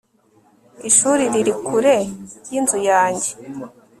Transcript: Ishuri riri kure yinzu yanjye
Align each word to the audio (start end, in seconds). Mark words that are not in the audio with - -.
Ishuri 0.89 1.23
riri 1.33 1.53
kure 1.65 1.97
yinzu 2.49 2.77
yanjye 2.89 3.29